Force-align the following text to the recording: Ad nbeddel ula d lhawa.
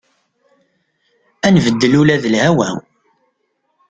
Ad 1.45 1.51
nbeddel 1.55 1.93
ula 2.01 2.15
d 2.23 2.25
lhawa. 2.33 2.69